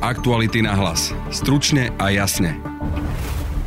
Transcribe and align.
Aktuality 0.00 0.64
na 0.64 0.72
hlas. 0.72 1.12
Stručne 1.28 1.92
a 2.00 2.08
jasne. 2.08 2.56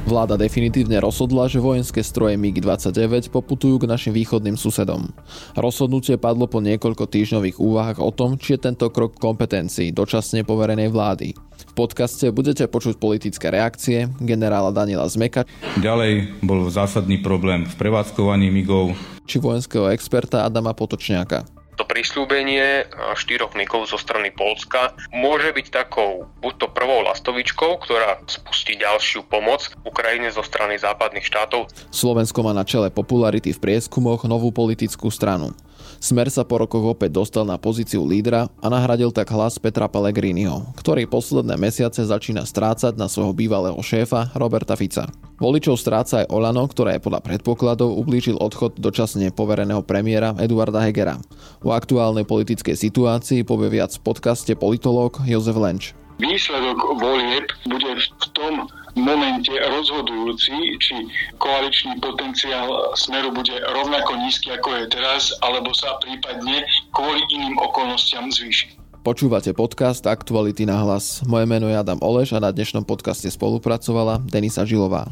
Vláda 0.10 0.34
definitívne 0.34 0.98
rozhodla, 0.98 1.46
že 1.46 1.62
vojenské 1.62 2.02
stroje 2.02 2.42
MiG-29 2.42 3.30
poputujú 3.30 3.78
k 3.78 3.86
našim 3.86 4.18
východným 4.18 4.58
susedom. 4.58 5.14
Rozhodnutie 5.54 6.18
padlo 6.18 6.50
po 6.50 6.58
niekoľko 6.58 7.06
týždňových 7.06 7.62
úvahách 7.62 8.02
o 8.02 8.10
tom, 8.10 8.42
či 8.42 8.58
je 8.58 8.66
tento 8.66 8.90
krok 8.90 9.22
kompetencií 9.22 9.94
dočasne 9.94 10.42
poverenej 10.42 10.90
vlády. 10.90 11.38
V 11.38 11.74
podcaste 11.78 12.26
budete 12.34 12.66
počuť 12.66 12.98
politické 12.98 13.54
reakcie 13.54 14.10
generála 14.18 14.74
Daniela 14.74 15.06
Zmeka. 15.06 15.46
Ďalej 15.86 16.42
bol 16.42 16.66
zásadný 16.74 17.22
problém 17.22 17.70
v 17.70 17.78
prevádzkovaní 17.78 18.50
MIGov. 18.50 18.98
Či 19.30 19.38
vojenského 19.38 19.86
experta 19.94 20.50
Adama 20.50 20.74
Potočňáka. 20.74 21.63
To 21.74 21.84
prislúbenie 21.90 22.86
štyroch 23.18 23.58
migov 23.58 23.90
zo 23.90 23.98
strany 23.98 24.30
Polska 24.30 24.94
môže 25.10 25.50
byť 25.50 25.68
takou 25.74 26.30
buď 26.38 26.54
to 26.62 26.68
prvou 26.70 27.02
lastovičkou, 27.02 27.82
ktorá 27.82 28.22
spustí 28.30 28.78
ďalšiu 28.78 29.26
pomoc 29.26 29.74
Ukrajine 29.82 30.30
zo 30.30 30.46
strany 30.46 30.78
západných 30.78 31.26
štátov. 31.26 31.74
Slovensko 31.90 32.46
má 32.46 32.54
na 32.54 32.62
čele 32.62 32.94
popularity 32.94 33.52
v 33.54 33.62
prieskumoch 33.62 34.26
novú 34.30 34.54
politickú 34.54 35.10
stranu. 35.10 35.58
Smer 36.04 36.28
sa 36.28 36.44
po 36.44 36.60
rokoch 36.60 36.84
opäť 36.84 37.16
dostal 37.16 37.48
na 37.48 37.56
pozíciu 37.56 38.04
lídra 38.04 38.52
a 38.60 38.68
nahradil 38.68 39.16
tak 39.16 39.32
hlas 39.32 39.56
Petra 39.56 39.88
Pellegriniho, 39.88 40.76
ktorý 40.76 41.08
posledné 41.08 41.56
mesiace 41.56 42.04
začína 42.04 42.44
strácať 42.44 43.00
na 43.00 43.08
svojho 43.08 43.32
bývalého 43.32 43.80
šéfa 43.80 44.36
Roberta 44.36 44.76
Fica. 44.76 45.08
Voličov 45.40 45.80
stráca 45.80 46.28
aj 46.28 46.28
Olano, 46.28 46.68
ktoré 46.68 47.00
podľa 47.00 47.24
predpokladov 47.24 47.96
ublížil 47.96 48.36
odchod 48.36 48.76
dočasne 48.84 49.32
povereného 49.32 49.80
premiéra 49.80 50.36
Eduarda 50.44 50.84
Hegera. 50.84 51.24
O 51.64 51.72
aktuálnej 51.72 52.28
politickej 52.28 52.76
situácii 52.76 53.48
povie 53.48 53.80
viac 53.80 53.96
v 53.96 54.04
podcaste 54.04 54.52
politológ 54.60 55.24
Jozef 55.24 55.56
Lenč. 55.56 55.96
Výsledok 56.22 56.78
volieb 57.02 57.46
bude 57.66 57.92
v 57.98 58.26
tom 58.38 58.70
momente 58.94 59.50
rozhodujúci, 59.50 60.54
či 60.78 60.96
koaličný 61.42 61.98
potenciál 61.98 62.94
Smeru 62.94 63.34
bude 63.34 63.58
rovnako 63.74 64.22
nízky, 64.22 64.54
ako 64.54 64.70
je 64.78 64.86
teraz, 64.94 65.34
alebo 65.42 65.74
sa 65.74 65.98
prípadne 66.02 66.62
kvôli 66.94 67.22
iným 67.34 67.58
okolnostiam 67.58 68.30
zvýši. 68.30 68.78
Počúvate 69.04 69.52
podcast 69.52 70.08
Aktuality 70.08 70.64
na 70.64 70.80
hlas. 70.80 71.20
Moje 71.28 71.44
meno 71.44 71.68
je 71.68 71.76
Adam 71.76 72.00
Oleš 72.00 72.32
a 72.32 72.40
na 72.40 72.56
dnešnom 72.56 72.88
podcaste 72.88 73.28
spolupracovala 73.28 74.24
Denisa 74.24 74.64
Žilová. 74.64 75.12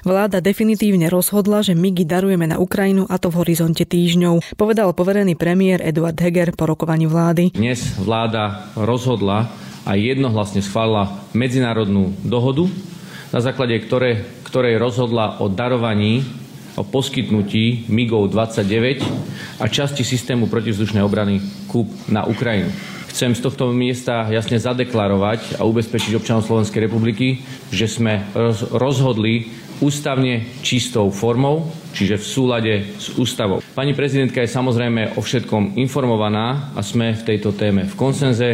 Vláda 0.00 0.40
definitívne 0.40 1.12
rozhodla, 1.12 1.60
že 1.60 1.76
MIGI 1.76 2.08
darujeme 2.08 2.48
na 2.48 2.56
Ukrajinu 2.56 3.04
a 3.04 3.20
to 3.20 3.28
v 3.28 3.44
horizonte 3.44 3.84
týždňov, 3.84 4.56
povedal 4.56 4.96
poverený 4.96 5.36
premiér 5.36 5.84
Eduard 5.84 6.16
Heger 6.16 6.56
po 6.56 6.64
rokovaní 6.64 7.04
vlády. 7.04 7.52
Dnes 7.52 8.00
vláda 8.00 8.72
rozhodla 8.80 9.52
a 9.84 10.00
jednohlasne 10.00 10.64
schválila 10.64 11.20
medzinárodnú 11.36 12.16
dohodu, 12.24 12.64
na 13.28 13.44
základe 13.44 13.76
ktorej, 13.84 14.24
ktorej 14.48 14.80
rozhodla 14.80 15.36
o 15.44 15.52
darovaní, 15.52 16.24
o 16.80 16.82
poskytnutí 16.86 17.92
MIGov 17.92 18.32
29 18.32 19.60
a 19.60 19.68
časti 19.68 20.00
systému 20.00 20.48
protivzdušnej 20.48 21.04
obrany 21.04 21.44
KUB 21.68 22.08
na 22.08 22.24
Ukrajinu. 22.24 22.72
Chcem 23.10 23.34
z 23.34 23.42
tohto 23.42 23.74
miesta 23.74 24.30
jasne 24.30 24.56
zadeklarovať 24.56 25.58
a 25.58 25.66
ubezpečiť 25.66 26.14
občanov 26.14 26.46
Slovenskej 26.46 26.86
republiky, 26.86 27.42
že 27.74 27.90
sme 27.90 28.22
rozhodli 28.70 29.50
ústavne 29.80 30.46
čistou 30.60 31.08
formou, 31.08 31.72
čiže 31.96 32.20
v 32.20 32.24
súlade 32.24 32.74
s 33.00 33.16
ústavou. 33.16 33.64
Pani 33.74 33.96
prezidentka 33.96 34.44
je 34.44 34.52
samozrejme 34.52 35.16
o 35.16 35.20
všetkom 35.20 35.80
informovaná 35.80 36.72
a 36.76 36.80
sme 36.84 37.16
v 37.16 37.26
tejto 37.26 37.56
téme 37.56 37.88
v 37.88 37.94
konsenze. 37.96 38.48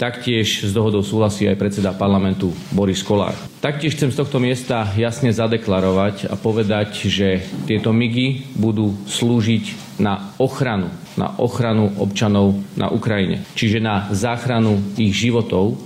Taktiež 0.00 0.64
s 0.64 0.72
dohodou 0.72 1.04
súhlasí 1.04 1.44
aj 1.44 1.60
predseda 1.60 1.92
parlamentu 1.92 2.56
Boris 2.72 3.04
Kolár. 3.04 3.36
Taktiež 3.60 4.00
chcem 4.00 4.08
z 4.08 4.16
tohto 4.16 4.40
miesta 4.40 4.88
jasne 4.96 5.28
zadeklarovať 5.28 6.32
a 6.32 6.40
povedať, 6.40 7.04
že 7.04 7.44
tieto 7.68 7.92
MIGy 7.92 8.56
budú 8.56 8.96
slúžiť 9.04 9.96
na 10.00 10.32
ochranu, 10.40 10.88
na 11.20 11.36
ochranu 11.36 11.92
občanov 12.00 12.56
na 12.80 12.88
Ukrajine. 12.88 13.44
Čiže 13.52 13.84
na 13.84 14.08
záchranu 14.08 14.80
ich 14.96 15.12
životov. 15.12 15.76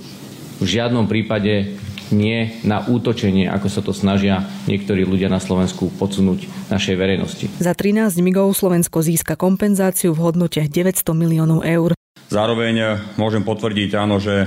V 0.62 0.66
žiadnom 0.70 1.10
prípade 1.10 1.74
nie 2.14 2.62
na 2.62 2.86
útočenie, 2.86 3.50
ako 3.50 3.68
sa 3.68 3.82
to 3.82 3.90
snažia 3.90 4.46
niektorí 4.70 5.02
ľudia 5.02 5.26
na 5.26 5.42
Slovensku 5.42 5.90
podsunúť 5.98 6.70
našej 6.70 6.94
verejnosti. 6.94 7.46
Za 7.58 7.74
13 7.74 8.22
migov 8.22 8.54
Slovensko 8.54 9.02
získa 9.02 9.34
kompenzáciu 9.34 10.14
v 10.14 10.30
hodnote 10.30 10.62
900 10.62 11.02
miliónov 11.12 11.66
eur. 11.66 11.98
Zároveň 12.30 12.74
e, 12.78 12.86
môžem 13.20 13.42
potvrdiť, 13.44 13.90
áno, 13.98 14.22
že 14.22 14.46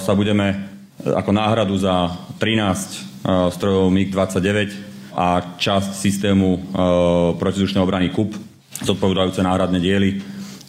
sa 0.00 0.12
budeme 0.16 0.46
e, 0.50 0.56
ako 1.12 1.30
náhradu 1.30 1.76
za 1.76 2.10
13 2.40 3.16
strojov 3.26 3.90
MiG-29 3.90 4.70
a 5.18 5.58
časť 5.58 5.98
systému 5.98 6.70
protizdušnej 7.34 7.82
obrany 7.82 8.14
KUP, 8.14 8.38
zodpovedajúce 8.86 9.42
náhradné 9.42 9.82
diely 9.82 10.22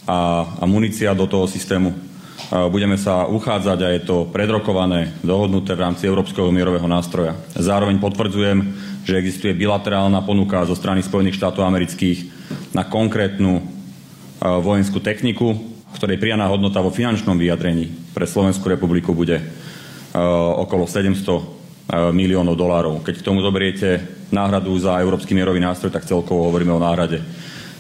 a, 0.10 0.42
a 0.58 0.64
munícia 0.66 1.14
do 1.14 1.30
toho 1.30 1.46
systému 1.46 2.07
Budeme 2.48 2.96
sa 2.96 3.28
uchádzať 3.28 3.80
a 3.84 3.92
je 3.92 4.02
to 4.06 4.30
predrokované, 4.30 5.12
dohodnuté 5.26 5.74
v 5.74 5.84
rámci 5.84 6.06
Európskeho 6.08 6.54
mierového 6.54 6.86
nástroja. 6.86 7.36
Zároveň 7.58 8.00
potvrdzujem, 8.00 8.62
že 9.04 9.18
existuje 9.18 9.58
bilaterálna 9.58 10.22
ponuka 10.24 10.64
zo 10.64 10.78
strany 10.78 11.04
Spojených 11.04 11.36
štátov 11.36 11.66
amerických 11.66 12.30
na 12.72 12.86
konkrétnu 12.88 13.66
vojenskú 14.40 15.02
techniku, 15.02 15.58
ktorej 15.98 16.22
prianá 16.22 16.46
hodnota 16.46 16.78
vo 16.78 16.94
finančnom 16.94 17.36
vyjadrení 17.36 17.90
pre 18.14 18.30
Slovenskú 18.30 18.70
republiku 18.70 19.18
bude 19.18 19.42
okolo 20.62 20.86
700 20.86 22.14
miliónov 22.14 22.54
dolárov. 22.54 23.02
Keď 23.02 23.24
k 23.24 23.28
tomu 23.28 23.42
zoberiete 23.42 24.04
náhradu 24.30 24.72
za 24.78 25.02
Európsky 25.02 25.34
mierový 25.34 25.58
nástroj, 25.58 25.90
tak 25.90 26.06
celkovo 26.06 26.48
hovoríme 26.52 26.70
o 26.76 26.84
náhrade 26.84 27.18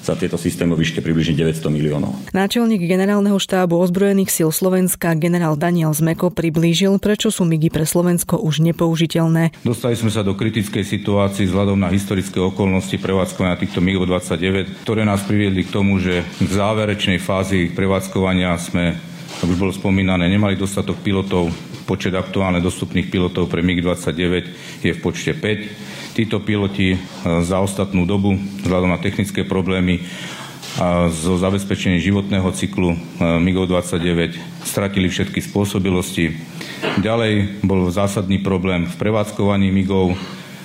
za 0.03 0.13
tieto 0.17 0.35
systémy 0.35 0.77
výške 0.77 0.99
približne 1.01 1.37
900 1.37 1.67
miliónov. 1.69 2.13
Náčelník 2.33 2.83
generálneho 2.83 3.37
štábu 3.37 3.77
ozbrojených 3.77 4.33
síl 4.33 4.49
Slovenska 4.49 5.17
generál 5.17 5.59
Daniel 5.59 5.93
Zmeko 5.93 6.29
priblížil, 6.33 6.97
prečo 7.01 7.33
sú 7.33 7.45
MIGI 7.47 7.69
pre 7.73 7.85
Slovensko 7.87 8.39
už 8.39 8.63
nepoužiteľné. 8.63 9.63
Dostali 9.63 9.97
sme 9.97 10.13
sa 10.13 10.21
do 10.21 10.37
kritickej 10.37 10.85
situácii 10.85 11.49
vzhľadom 11.49 11.79
na 11.79 11.89
historické 11.91 12.37
okolnosti 12.41 12.95
prevádzkovania 12.97 13.59
týchto 13.59 13.79
MIG 13.83 14.03
29, 14.05 14.83
ktoré 14.85 15.03
nás 15.03 15.23
priviedli 15.25 15.65
k 15.65 15.73
tomu, 15.73 15.99
že 15.99 16.23
v 16.41 16.51
záverečnej 16.51 17.19
fázi 17.21 17.69
prevádzkovania 17.73 18.55
sme 18.57 18.97
ako 19.37 19.53
už 19.53 19.59
bolo 19.61 19.73
spomínané, 19.75 20.25
nemali 20.25 20.57
dostatok 20.57 20.97
pilotov. 21.05 21.53
Počet 21.87 22.11
aktuálne 22.11 22.59
dostupných 22.59 23.07
pilotov 23.07 23.47
pre 23.47 23.63
MiG-29 23.63 24.23
je 24.83 24.91
v 24.91 24.99
počte 24.99 25.31
5 25.31 25.97
Títo 26.17 26.41
piloti 26.41 26.97
e, 26.97 26.99
za 27.45 27.61
ostatnú 27.61 28.09
dobu, 28.09 28.33
vzhľadom 28.65 28.89
na 28.89 28.97
technické 28.97 29.45
problémy 29.45 30.01
a 30.81 31.13
zo 31.13 31.37
zabezpečenia 31.37 32.01
životného 32.01 32.49
cyklu 32.57 32.97
e, 32.97 32.97
MiG-29 33.21 34.33
stratili 34.65 35.13
všetky 35.13 35.45
spôsobilosti. 35.45 36.33
Ďalej 37.05 37.61
bol 37.61 37.93
zásadný 37.93 38.41
problém 38.41 38.89
v 38.89 38.97
prevádzkovaní 38.97 39.69
MIGov, 39.69 40.17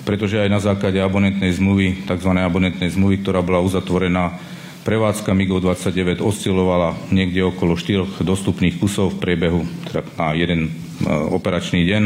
pretože 0.09 0.41
aj 0.41 0.49
na 0.49 0.57
základe 0.57 0.97
abonentnej 1.05 1.53
zmluvy, 1.53 2.09
tzv. 2.09 2.33
abonentnej 2.33 2.89
zmluvy, 2.89 3.21
ktorá 3.21 3.45
bola 3.45 3.61
uzatvorená, 3.61 4.41
prevádzka 4.89 5.37
MiG-29 5.37 6.25
oscilovala 6.25 6.97
niekde 7.13 7.45
okolo 7.45 7.77
4 7.77 8.25
dostupných 8.25 8.81
kusov 8.81 9.21
v 9.21 9.21
priebehu 9.21 9.69
teda 9.85 10.01
na 10.17 10.33
jeden 10.33 10.73
operačný 11.09 11.87
deň, 11.87 12.03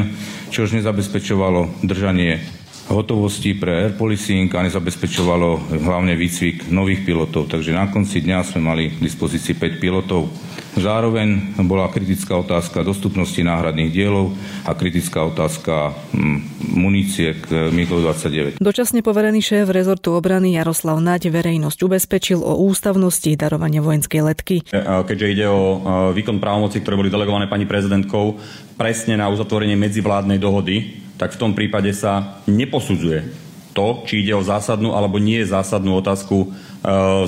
čo 0.50 0.64
už 0.64 0.76
nezabezpečovalo 0.81 1.84
držanie 1.84 2.40
hotovosti 2.87 3.58
pre 3.58 3.87
air 3.87 3.93
policing 3.98 4.46
a 4.54 4.62
nezabezpečovalo 4.62 5.75
hlavne 5.82 6.14
výcvik 6.14 6.70
nových 6.70 7.02
pilotov. 7.02 7.50
Takže 7.50 7.75
na 7.75 7.90
konci 7.90 8.22
dňa 8.22 8.38
sme 8.46 8.62
mali 8.62 8.94
k 8.94 9.02
dispozícii 9.02 9.58
5 9.58 9.82
pilotov. 9.82 10.31
Zároveň 10.76 11.56
bola 11.64 11.88
kritická 11.88 12.37
otázka 12.37 12.84
dostupnosti 12.84 13.40
náhradných 13.40 13.88
dielov 13.88 14.37
a 14.69 14.76
kritická 14.76 15.25
otázka 15.25 15.96
hm, 16.12 16.69
munície 16.76 17.32
k 17.32 17.73
MiG-29. 17.73 18.61
Dočasne 18.61 19.00
poverený 19.00 19.40
šéf 19.40 19.73
rezortu 19.73 20.12
obrany 20.12 20.52
Jaroslav 20.52 21.00
Naď 21.00 21.32
verejnosť 21.32 21.81
ubezpečil 21.81 22.44
o 22.44 22.61
ústavnosti 22.69 23.32
darovania 23.40 23.81
vojenskej 23.81 24.20
letky. 24.20 24.56
E, 24.69 24.84
keďže 25.08 25.26
ide 25.32 25.46
o 25.49 25.62
e, 25.64 25.78
výkon 26.12 26.37
právomoci, 26.37 26.84
ktoré 26.84 27.00
boli 27.00 27.08
delegované 27.08 27.49
pani 27.49 27.64
prezidentkou 27.64 28.37
presne 28.76 29.17
na 29.17 29.32
uzatvorenie 29.32 29.81
medzivládnej 29.81 30.37
dohody, 30.37 31.08
tak 31.17 31.32
v 31.32 31.40
tom 31.40 31.56
prípade 31.56 31.88
sa 31.96 32.44
neposudzuje 32.44 33.49
to, 33.72 34.05
či 34.05 34.25
ide 34.25 34.37
o 34.37 34.44
zásadnú 34.44 34.93
alebo 34.93 35.17
nie 35.17 35.40
zásadnú 35.40 35.96
otázku 36.05 36.37
e, 36.37 36.46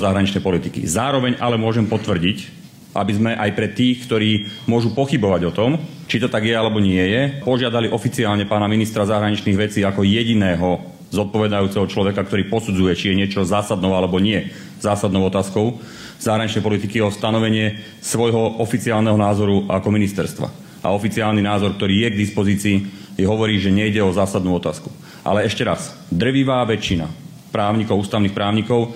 zahraničnej 0.04 0.44
politiky. 0.44 0.84
Zároveň 0.84 1.40
ale 1.40 1.56
môžem 1.56 1.88
potvrdiť, 1.88 2.57
aby 2.96 3.12
sme 3.12 3.30
aj 3.36 3.50
pre 3.52 3.68
tých, 3.72 4.08
ktorí 4.08 4.48
môžu 4.64 4.96
pochybovať 4.96 5.42
o 5.48 5.54
tom, 5.54 5.70
či 6.08 6.20
to 6.20 6.32
tak 6.32 6.48
je 6.48 6.56
alebo 6.56 6.80
nie 6.80 7.00
je, 7.00 7.44
požiadali 7.44 7.92
oficiálne 7.92 8.48
pána 8.48 8.64
ministra 8.64 9.04
zahraničných 9.04 9.60
vecí 9.60 9.80
ako 9.84 10.04
jediného 10.04 10.80
zodpovedajúceho 11.08 11.88
človeka, 11.88 12.24
ktorý 12.24 12.48
posudzuje, 12.52 12.92
či 12.96 13.12
je 13.12 13.18
niečo 13.24 13.44
zásadnou 13.44 13.96
alebo 13.96 14.20
nie 14.20 14.48
zásadnou 14.80 15.24
otázkou 15.28 15.80
zahraničnej 16.18 16.62
politiky 16.64 16.98
o 17.00 17.14
stanovenie 17.14 17.78
svojho 18.02 18.58
oficiálneho 18.58 19.14
názoru 19.14 19.70
ako 19.70 19.88
ministerstva. 19.94 20.48
A 20.82 20.94
oficiálny 20.94 21.42
názor, 21.42 21.74
ktorý 21.74 22.06
je 22.06 22.08
k 22.10 22.20
dispozícii, 22.26 22.76
hovorí, 23.22 23.58
že 23.58 23.74
nejde 23.74 24.02
o 24.02 24.14
zásadnú 24.14 24.54
otázku. 24.58 24.90
Ale 25.26 25.46
ešte 25.46 25.66
raz, 25.66 25.94
drvivá 26.10 26.62
väčšina 26.66 27.10
právnikov, 27.50 27.98
ústavných 27.98 28.34
právnikov 28.34 28.94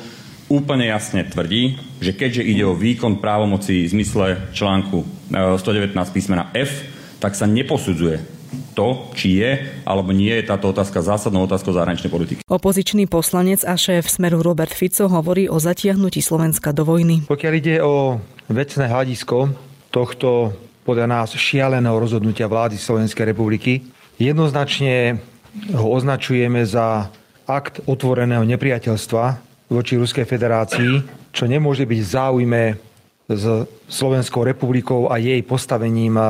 úplne 0.53 0.93
jasne 0.93 1.25
tvrdí, 1.25 1.81
že 2.05 2.13
keďže 2.13 2.45
ide 2.45 2.69
o 2.69 2.77
výkon 2.77 3.25
právomocí 3.25 3.89
v 3.89 3.93
zmysle 3.97 4.53
článku 4.53 5.01
119 5.33 5.97
e, 5.97 6.13
písmena 6.13 6.53
F, 6.53 6.85
tak 7.17 7.33
sa 7.33 7.49
neposudzuje 7.49 8.21
to, 8.77 9.09
či 9.17 9.41
je 9.41 9.51
alebo 9.89 10.13
nie 10.13 10.29
je 10.29 10.45
táto 10.45 10.69
otázka 10.69 11.01
zásadnou 11.01 11.49
otázkou 11.49 11.73
zahraničnej 11.73 12.13
politiky. 12.13 12.41
Opozičný 12.45 13.09
poslanec 13.09 13.65
a 13.65 13.81
šéf 13.81 14.05
Smeru 14.13 14.45
Robert 14.45 14.77
Fico 14.77 15.09
hovorí 15.09 15.49
o 15.49 15.57
zatiahnutí 15.57 16.21
Slovenska 16.21 16.77
do 16.77 16.85
vojny. 16.85 17.25
Pokiaľ 17.25 17.53
ide 17.57 17.77
o 17.81 18.21
vecné 18.53 18.85
hľadisko 18.93 19.57
tohto 19.89 20.53
podľa 20.85 21.07
nás 21.09 21.33
šialeného 21.33 21.97
rozhodnutia 21.97 22.51
vlády 22.51 22.77
Slovenskej 22.77 23.33
republiky, 23.33 23.89
jednoznačne 24.21 25.17
ho 25.73 25.87
označujeme 25.93 26.65
za 26.69 27.09
akt 27.47 27.85
otvoreného 27.85 28.43
nepriateľstva 28.45 29.52
voči 29.73 29.97
Ruskej 29.97 30.29
federácii, 30.29 31.01
čo 31.33 31.49
nemôže 31.49 31.89
byť 31.89 32.01
v 32.01 32.13
záujme 32.13 32.63
s 33.33 33.45
Slovenskou 33.89 34.45
republikou 34.45 35.09
a 35.09 35.17
jej 35.17 35.41
postavením 35.41 36.21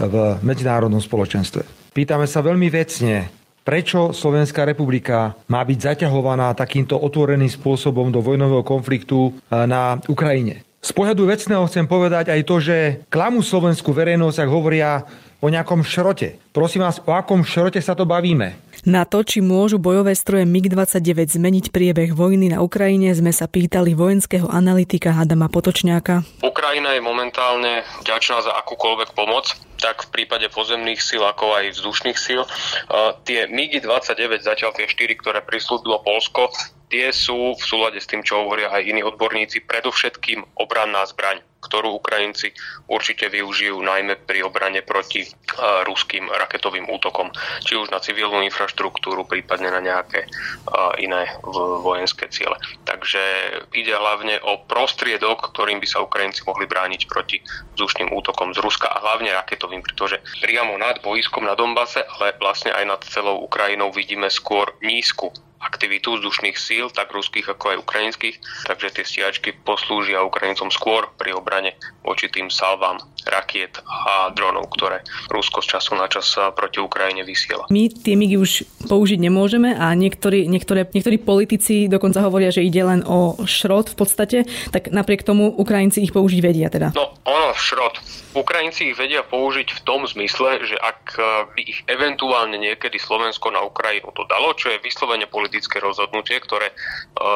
v 0.00 0.14
medzinárodnom 0.40 1.04
spoločenstve. 1.04 1.92
Pýtame 1.92 2.24
sa 2.24 2.40
veľmi 2.40 2.72
vecne, 2.72 3.28
prečo 3.62 4.16
Slovenská 4.16 4.64
republika 4.64 5.36
má 5.52 5.60
byť 5.60 5.78
zaťahovaná 5.78 6.56
takýmto 6.56 6.96
otvoreným 6.96 7.52
spôsobom 7.52 8.08
do 8.08 8.24
vojnového 8.24 8.64
konfliktu 8.64 9.36
na 9.52 10.00
Ukrajine. 10.08 10.64
Z 10.82 10.90
pohľadu 10.96 11.30
vecného 11.30 11.62
chcem 11.70 11.86
povedať 11.86 12.34
aj 12.34 12.40
to, 12.42 12.56
že 12.58 12.76
klamu 13.06 13.38
slovenskú 13.44 13.94
verejnosť, 13.94 14.38
ak 14.42 14.50
hovoria 14.50 15.06
o 15.38 15.46
nejakom 15.46 15.86
šrote. 15.86 16.42
Prosím 16.50 16.82
vás, 16.82 16.98
o 17.02 17.14
akom 17.14 17.46
šrote 17.46 17.78
sa 17.78 17.94
to 17.94 18.02
bavíme? 18.02 18.58
Na 18.82 19.06
to, 19.06 19.22
či 19.22 19.38
môžu 19.38 19.78
bojové 19.78 20.10
stroje 20.18 20.42
MiG-29 20.42 21.38
zmeniť 21.38 21.70
priebeh 21.70 22.18
vojny 22.18 22.50
na 22.50 22.66
Ukrajine, 22.66 23.14
sme 23.14 23.30
sa 23.30 23.46
pýtali 23.46 23.94
vojenského 23.94 24.50
analytika 24.50 25.14
Adama 25.14 25.46
Potočňáka. 25.46 26.26
Ukrajina 26.42 26.90
je 26.90 26.98
momentálne 26.98 27.86
vďačná 28.02 28.42
za 28.42 28.50
akúkoľvek 28.58 29.14
pomoc, 29.14 29.54
tak 29.78 30.10
v 30.10 30.26
prípade 30.26 30.50
pozemných 30.50 30.98
síl, 30.98 31.22
ako 31.22 31.62
aj 31.62 31.78
vzdušných 31.78 32.18
síl. 32.18 32.42
Tie 33.22 33.46
MiG-29, 33.46 34.42
zatiaľ 34.42 34.74
tie 34.74 34.90
4, 34.90 35.14
ktoré 35.14 35.46
prislúbilo 35.46 36.02
Polsko, 36.02 36.50
tie 36.92 37.08
sú 37.08 37.56
v 37.56 37.64
súlade 37.64 37.96
s 37.96 38.06
tým, 38.06 38.20
čo 38.20 38.44
hovoria 38.44 38.68
aj 38.68 38.84
iní 38.84 39.00
odborníci, 39.00 39.64
predovšetkým 39.64 40.44
obranná 40.60 41.08
zbraň 41.08 41.40
ktorú 41.62 42.02
Ukrajinci 42.02 42.50
určite 42.90 43.30
využijú 43.30 43.78
najmä 43.78 44.26
pri 44.26 44.42
obrane 44.42 44.82
proti 44.82 45.22
uh, 45.22 45.86
ruským 45.86 46.26
raketovým 46.26 46.90
útokom, 46.90 47.30
či 47.62 47.78
už 47.78 47.94
na 47.94 48.02
civilnú 48.02 48.42
infraštruktúru, 48.42 49.22
prípadne 49.24 49.70
na 49.70 49.78
nejaké 49.78 50.26
uh, 50.26 50.92
iné 50.98 51.30
vojenské 51.86 52.26
ciele. 52.34 52.58
Takže 52.82 53.22
ide 53.78 53.94
hlavne 53.94 54.42
o 54.42 54.66
prostriedok, 54.66 55.54
ktorým 55.54 55.78
by 55.78 55.86
sa 55.86 56.02
Ukrajinci 56.02 56.42
mohli 56.42 56.66
brániť 56.66 57.06
proti 57.06 57.38
vzdušným 57.78 58.10
útokom 58.10 58.50
z 58.50 58.58
Ruska 58.58 58.90
a 58.90 58.98
hlavne 58.98 59.30
raketovým, 59.30 59.86
pretože 59.86 60.18
priamo 60.42 60.74
nad 60.74 60.98
boiskom 60.98 61.46
na 61.46 61.54
Dombase, 61.54 62.02
ale 62.18 62.34
vlastne 62.42 62.74
aj 62.74 62.84
nad 62.84 63.00
celou 63.06 63.38
Ukrajinou 63.46 63.94
vidíme 63.94 64.26
skôr 64.26 64.74
nízku 64.82 65.30
aktivitu 65.62 66.18
vzdušných 66.18 66.58
síl, 66.58 66.90
tak 66.90 67.14
ruských 67.14 67.54
ako 67.54 67.64
aj 67.74 67.82
ukrajinských, 67.86 68.36
takže 68.66 68.88
tie 68.98 69.04
stíhačky 69.06 69.50
poslúžia 69.62 70.26
Ukrajincom 70.26 70.74
skôr 70.74 71.06
pri 71.14 71.34
obrane 71.38 71.78
voči 72.02 72.26
tým 72.26 72.50
salvám 72.50 72.98
rakiet 73.22 73.78
a 73.86 74.34
dronov, 74.34 74.66
ktoré 74.74 75.06
Rusko 75.30 75.62
z 75.62 75.78
času 75.78 75.94
na 75.94 76.10
čas 76.10 76.34
proti 76.58 76.82
Ukrajine 76.82 77.22
vysiela. 77.22 77.70
My 77.70 77.86
tie 77.86 78.18
migy 78.18 78.34
už 78.34 78.66
použiť 78.90 79.22
nemôžeme 79.22 79.78
a 79.78 79.94
niektorí, 79.94 80.50
niektoré, 80.50 80.82
niektorí 80.90 81.22
politici 81.22 81.86
dokonca 81.86 82.26
hovoria, 82.26 82.50
že 82.50 82.66
ide 82.66 82.82
len 82.82 83.06
o 83.06 83.38
šrot 83.46 83.94
v 83.94 83.96
podstate, 83.96 84.38
tak 84.74 84.90
napriek 84.90 85.22
tomu 85.22 85.54
Ukrajinci 85.54 86.02
ich 86.02 86.10
použiť 86.10 86.40
vedia 86.42 86.66
teda. 86.66 86.90
No, 86.98 87.14
ono, 87.22 87.54
šrot. 87.54 88.02
Ukrajinci 88.32 88.90
ich 88.90 88.98
vedia 88.98 89.22
použiť 89.22 89.68
v 89.70 89.80
tom 89.86 90.08
zmysle, 90.08 90.64
že 90.66 90.74
ak 90.80 91.14
by 91.52 91.62
ich 91.62 91.84
eventuálne 91.86 92.56
niekedy 92.58 92.96
Slovensko 92.98 93.52
na 93.52 93.60
Ukrajinu 93.62 94.08
to 94.16 94.24
dalo, 94.26 94.56
čo 94.56 94.72
je 94.72 94.80
vyslovene 94.80 95.28
politické 95.28 95.51
politické 95.52 95.84
rozhodnutie, 95.84 96.40
ktoré 96.40 96.72
e, 96.72 96.74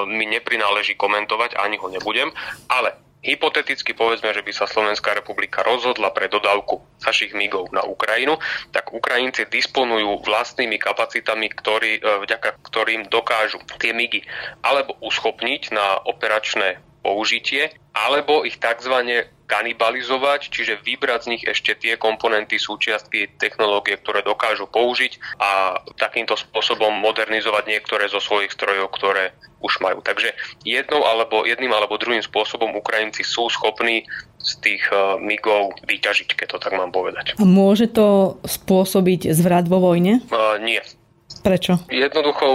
mi 0.08 0.24
neprináleží 0.24 0.96
komentovať, 0.96 1.60
ani 1.60 1.76
ho 1.76 1.92
nebudem, 1.92 2.32
ale 2.72 2.96
hypoteticky 3.20 3.92
povedzme, 3.92 4.32
že 4.32 4.40
by 4.40 4.56
sa 4.56 4.64
Slovenská 4.64 5.12
republika 5.12 5.60
rozhodla 5.60 6.16
pre 6.16 6.32
dodávku 6.32 6.80
našich 7.04 7.36
migov 7.36 7.68
na 7.76 7.84
Ukrajinu, 7.84 8.40
tak 8.72 8.88
Ukrajinci 8.88 9.44
disponujú 9.52 10.24
vlastnými 10.24 10.80
kapacitami, 10.80 11.52
ktorý, 11.52 12.00
e, 12.00 12.24
vďaka 12.24 12.56
ktorým 12.64 13.04
dokážu 13.12 13.60
tie 13.76 13.92
migy 13.92 14.24
alebo 14.64 14.96
uschopniť 15.04 15.76
na 15.76 16.00
operačné 16.08 16.80
použitie, 17.00 17.72
alebo 17.96 18.44
ich 18.44 18.60
tzv. 18.60 18.92
kanibalizovať, 19.46 20.50
čiže 20.50 20.82
vybrať 20.82 21.20
z 21.22 21.30
nich 21.30 21.42
ešte 21.46 21.78
tie 21.78 21.94
komponenty, 21.94 22.58
súčiastky, 22.58 23.30
technológie, 23.38 23.94
ktoré 23.96 24.26
dokážu 24.26 24.66
použiť 24.66 25.38
a 25.38 25.80
takýmto 25.96 26.34
spôsobom 26.34 26.90
modernizovať 26.98 27.64
niektoré 27.70 28.10
zo 28.10 28.18
svojich 28.18 28.50
strojov, 28.50 28.90
ktoré 28.90 29.32
už 29.62 29.78
majú. 29.80 30.02
Takže 30.02 30.34
jednou 30.66 31.06
alebo, 31.06 31.46
jedným 31.46 31.72
alebo 31.72 31.96
druhým 31.96 32.20
spôsobom 32.20 32.74
Ukrajinci 32.74 33.22
sú 33.22 33.48
schopní 33.48 34.04
z 34.42 34.52
tých 34.62 34.82
uh, 34.94 35.18
migov 35.18 35.74
vyťažiť, 35.86 36.38
keď 36.38 36.46
to 36.54 36.58
tak 36.62 36.74
mám 36.74 36.94
povedať. 36.94 37.34
Môže 37.38 37.90
to 37.90 38.38
spôsobiť 38.46 39.30
zvrat 39.34 39.66
vo 39.66 39.82
vojne? 39.82 40.22
Uh, 40.30 40.58
nie. 40.62 40.82
Prečo? 41.46 41.78
Jednoduchou, 41.86 42.54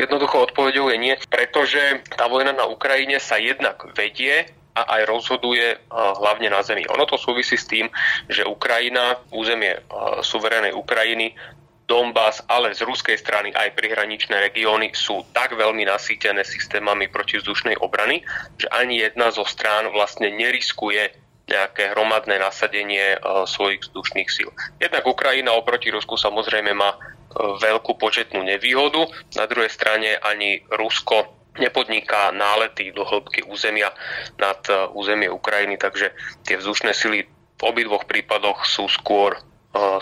jednoduchou 0.00 0.48
odpovedou 0.48 0.88
je 0.88 0.96
nie, 0.96 1.14
pretože 1.28 2.00
tá 2.16 2.24
vojna 2.32 2.56
na 2.56 2.64
Ukrajine 2.64 3.20
sa 3.20 3.36
jednak 3.36 3.76
vedie 3.92 4.48
a 4.72 4.96
aj 4.96 5.02
rozhoduje 5.04 5.76
hlavne 5.92 6.48
na 6.48 6.64
zemi. 6.64 6.88
Ono 6.88 7.04
to 7.04 7.20
súvisí 7.20 7.60
s 7.60 7.68
tým, 7.68 7.92
že 8.32 8.48
Ukrajina, 8.48 9.20
územie 9.28 9.84
suverénej 10.24 10.72
Ukrajiny, 10.72 11.36
Donbass, 11.84 12.40
ale 12.48 12.72
z 12.72 12.88
ruskej 12.88 13.20
strany 13.20 13.52
aj 13.52 13.76
prihraničné 13.76 14.48
regióny 14.48 14.96
sú 14.96 15.20
tak 15.36 15.52
veľmi 15.52 15.84
nasýtené 15.84 16.40
systémami 16.40 17.12
protivzdušnej 17.12 17.78
obrany, 17.84 18.24
že 18.56 18.66
ani 18.72 19.04
jedna 19.04 19.28
zo 19.28 19.44
strán 19.44 19.92
vlastne 19.92 20.32
neriskuje 20.32 21.12
nejaké 21.46 21.94
hromadné 21.94 22.42
nasadenie 22.42 23.20
svojich 23.46 23.86
vzdušných 23.86 24.28
síl. 24.32 24.50
Jednak 24.82 25.06
Ukrajina 25.06 25.54
oproti 25.54 25.94
Rusku 25.94 26.18
samozrejme 26.18 26.74
má 26.74 26.98
veľkú 27.36 28.00
početnú 28.00 28.42
nevýhodu. 28.42 29.06
Na 29.36 29.44
druhej 29.44 29.68
strane 29.68 30.16
ani 30.20 30.64
Rusko 30.72 31.36
nepodniká 31.58 32.32
nálety 32.32 32.92
do 32.92 33.04
hĺbky 33.04 33.44
územia 33.48 33.92
nad 34.36 34.60
e, 34.68 34.92
územie 34.92 35.28
Ukrajiny, 35.32 35.80
takže 35.80 36.12
tie 36.44 36.60
vzdušné 36.60 36.92
sily 36.92 37.24
v 37.56 37.62
obidvoch 37.64 38.04
prípadoch 38.04 38.68
sú 38.68 38.84
skôr 38.92 39.36
e, 39.36 39.40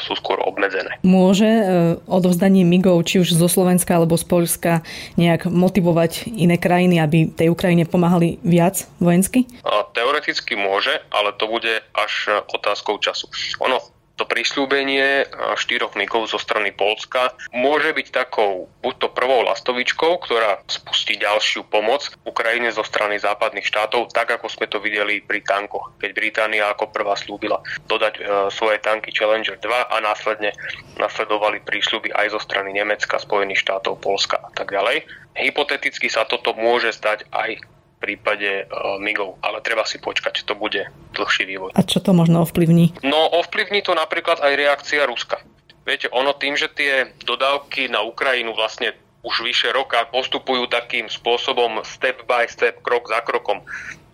sú 0.02 0.18
skôr 0.18 0.42
obmedzené. 0.42 0.98
Môže 1.06 1.46
e, 1.46 1.62
odovzdanie 2.10 2.66
MIGov, 2.66 3.06
či 3.06 3.22
už 3.22 3.38
zo 3.38 3.46
Slovenska 3.46 3.94
alebo 3.94 4.18
z 4.18 4.26
Polska, 4.26 4.82
nejak 5.14 5.46
motivovať 5.46 6.26
iné 6.26 6.58
krajiny, 6.58 6.98
aby 6.98 7.30
tej 7.30 7.54
Ukrajine 7.54 7.86
pomáhali 7.86 8.42
viac 8.42 8.90
vojensky? 8.98 9.46
Teoreticky 9.94 10.58
môže, 10.58 10.90
ale 11.14 11.30
to 11.38 11.46
bude 11.46 11.70
až 11.94 12.42
otázkou 12.50 12.98
času. 12.98 13.30
Ono 13.62 13.93
to 14.14 14.24
prislúbenie 14.26 15.26
štyroch 15.58 15.98
migov 15.98 16.30
zo 16.30 16.38
strany 16.38 16.70
Polska 16.70 17.34
môže 17.50 17.90
byť 17.90 18.06
takou 18.14 18.70
buď 18.82 18.94
to 19.00 19.08
prvou 19.10 19.42
lastovičkou, 19.42 20.22
ktorá 20.22 20.62
spustí 20.70 21.18
ďalšiu 21.18 21.66
pomoc 21.66 22.14
Ukrajine 22.22 22.70
zo 22.70 22.86
strany 22.86 23.18
západných 23.18 23.66
štátov, 23.66 24.14
tak 24.14 24.30
ako 24.38 24.46
sme 24.46 24.70
to 24.70 24.78
videli 24.78 25.18
pri 25.18 25.42
tankoch, 25.42 25.98
keď 25.98 26.10
Británia 26.14 26.70
ako 26.70 26.94
prvá 26.94 27.18
slúbila 27.18 27.58
dodať 27.90 28.14
e, 28.18 28.22
svoje 28.54 28.78
tanky 28.78 29.10
Challenger 29.10 29.58
2 29.58 29.66
a 29.66 29.96
následne 29.98 30.54
nasledovali 31.00 31.64
prísľuby 31.66 32.14
aj 32.14 32.38
zo 32.38 32.40
strany 32.42 32.70
Nemecka, 32.70 33.18
Spojených 33.18 33.66
štátov, 33.66 33.98
Polska 33.98 34.38
a 34.38 34.50
tak 34.54 34.70
ďalej. 34.70 35.06
Hypoteticky 35.34 36.06
sa 36.06 36.22
toto 36.22 36.54
môže 36.54 36.94
stať 36.94 37.26
aj 37.34 37.58
prípade 38.04 38.68
uh, 38.68 39.00
MIGov, 39.00 39.40
ale 39.40 39.64
treba 39.64 39.88
si 39.88 39.96
počkať, 39.96 40.44
to 40.44 40.52
bude 40.52 40.84
dlhší 41.16 41.48
vývoj. 41.48 41.72
A 41.72 41.80
čo 41.80 42.04
to 42.04 42.12
možno 42.12 42.44
ovplyvní? 42.44 43.00
No 43.00 43.32
ovplyvní 43.40 43.80
to 43.80 43.96
napríklad 43.96 44.44
aj 44.44 44.52
reakcia 44.52 45.08
Ruska. 45.08 45.40
Viete, 45.88 46.12
ono 46.12 46.36
tým, 46.36 46.52
že 46.52 46.68
tie 46.68 47.16
dodávky 47.24 47.88
na 47.88 48.04
Ukrajinu 48.04 48.52
vlastne 48.52 48.92
už 49.24 49.40
vyše 49.40 49.72
roka 49.72 50.04
postupujú 50.12 50.68
takým 50.68 51.08
spôsobom 51.08 51.80
step 51.84 52.28
by 52.28 52.44
step, 52.44 52.84
krok 52.84 53.08
za 53.08 53.24
krokom. 53.24 53.64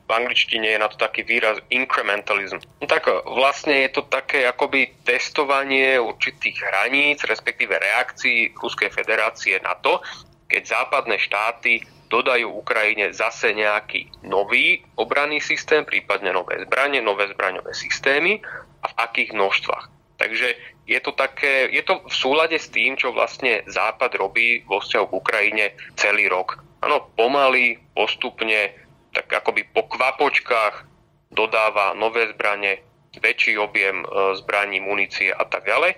V 0.06 0.11
angličtine 0.11 0.75
je 0.75 0.78
na 0.78 0.90
to 0.90 0.99
taký 0.99 1.23
výraz 1.23 1.62
incrementalism. 1.70 2.59
No 2.82 2.87
tak 2.90 3.06
vlastne 3.26 3.87
je 3.87 3.90
to 3.94 4.02
také 4.06 4.42
akoby 4.47 4.90
testovanie 5.06 5.99
určitých 6.02 6.59
hraníc, 6.62 7.23
respektíve 7.26 7.78
reakcií 7.78 8.54
Ruskej 8.59 8.90
federácie 8.90 9.59
na 9.62 9.78
to, 9.78 10.02
keď 10.50 10.62
západné 10.66 11.14
štáty 11.23 11.87
dodajú 12.11 12.50
Ukrajine 12.50 13.14
zase 13.14 13.55
nejaký 13.55 14.11
nový 14.26 14.83
obranný 14.99 15.38
systém, 15.38 15.87
prípadne 15.87 16.35
nové 16.35 16.59
zbranie, 16.67 16.99
nové 16.99 17.31
zbraňové 17.31 17.71
systémy 17.71 18.43
a 18.83 18.87
v 18.90 18.95
akých 18.99 19.31
množstvách. 19.33 19.87
Takže 20.19 20.49
je 20.85 21.00
to, 21.00 21.14
také, 21.17 21.71
je 21.73 21.81
to 21.87 22.02
v 22.05 22.12
súlade 22.12 22.59
s 22.59 22.69
tým, 22.69 22.99
čo 22.99 23.14
vlastne 23.14 23.64
Západ 23.71 24.19
robí 24.21 24.67
vo 24.67 24.83
vzťahu 24.83 25.07
k 25.07 25.17
Ukrajine 25.17 25.67
celý 25.97 26.29
rok. 26.29 26.61
Áno, 26.85 27.09
pomaly, 27.14 27.81
postupne, 27.97 28.75
tak 29.17 29.31
akoby 29.31 29.64
po 29.71 29.87
kvapočkách 29.88 30.85
dodáva 31.33 31.95
nové 31.95 32.29
zbranie, 32.35 32.83
väčší 33.23 33.57
objem 33.57 34.02
e, 34.02 34.07
zbraní, 34.43 34.83
munície 34.83 35.31
a 35.31 35.47
tak 35.47 35.64
ďalej. 35.64 35.95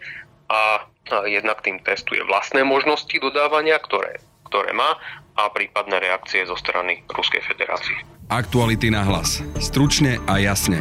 A 0.53 0.87
jednak 1.27 1.65
tým 1.65 1.81
testuje 1.81 2.23
vlastné 2.29 2.63
možnosti 2.63 3.17
dodávania, 3.17 3.81
ktoré, 3.81 4.21
ktoré 4.47 4.71
má 4.77 5.01
a 5.37 5.49
prípadné 5.49 5.97
reakcie 6.01 6.45
zo 6.45 6.57
strany 6.57 7.01
Ruskej 7.09 7.41
federácie. 7.45 7.97
Aktuality 8.29 8.93
na 8.93 9.05
hlas. 9.05 9.41
Stručne 9.61 10.21
a 10.29 10.41
jasne. 10.41 10.81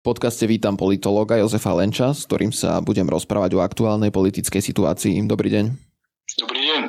V 0.00 0.16
podcaste 0.16 0.48
vítam 0.48 0.80
politológa 0.80 1.36
Jozefa 1.36 1.76
Lenča, 1.76 2.16
s 2.16 2.24
ktorým 2.24 2.50
sa 2.50 2.80
budem 2.80 3.04
rozprávať 3.04 3.52
o 3.58 3.60
aktuálnej 3.60 4.08
politickej 4.08 4.62
situácii. 4.64 5.20
Dobrý 5.28 5.52
deň. 5.52 5.64
Dobrý 6.40 6.60
deň. 6.72 6.82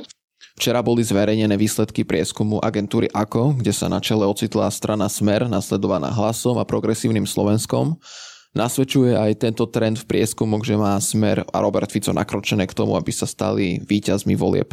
Včera 0.56 0.80
boli 0.86 1.02
zverejnené 1.02 1.58
výsledky 1.58 2.06
prieskumu 2.06 2.62
agentúry 2.62 3.10
AKO, 3.12 3.58
kde 3.58 3.74
sa 3.74 3.90
na 3.90 3.98
čele 3.98 4.30
ocitla 4.30 4.70
strana 4.70 5.10
Smer, 5.10 5.50
nasledovaná 5.50 6.14
Hlasom 6.14 6.62
a 6.62 6.66
Progresívnym 6.70 7.26
Slovenskom. 7.26 7.98
Nasvedčuje 8.54 9.18
aj 9.18 9.42
tento 9.42 9.66
trend 9.68 10.00
v 10.06 10.08
prieskumoch, 10.08 10.62
že 10.64 10.78
má 10.78 10.96
Smer 11.02 11.44
a 11.50 11.58
Robert 11.60 11.90
Fico 11.90 12.14
nakročené 12.14 12.70
k 12.70 12.78
tomu, 12.78 12.94
aby 12.94 13.10
sa 13.10 13.26
stali 13.26 13.82
víťazmi 13.84 14.38
volieb 14.38 14.72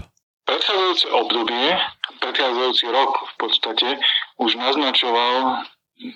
predchádzajúce 0.49 1.07
obdobie, 1.13 1.77
predchádzajúci 2.25 2.87
rok 2.89 3.13
v 3.21 3.35
podstate 3.37 3.89
už 4.41 4.57
naznačoval 4.57 5.63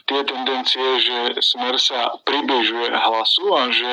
tie 0.08 0.20
tendencie, 0.24 0.88
že 1.04 1.18
smer 1.44 1.76
sa 1.76 2.16
približuje 2.24 2.88
hlasu 2.88 3.44
a 3.52 3.62
že 3.68 3.92